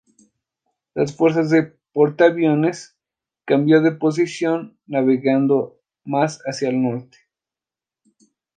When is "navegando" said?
4.87-5.79